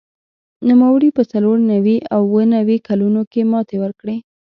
[0.69, 4.17] نوموړي په څلور نوي او اووه نوي کلونو کې ماتې ورکړې